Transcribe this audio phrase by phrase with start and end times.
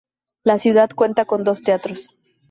[0.43, 2.07] La ciudad cuenta con dos teatros.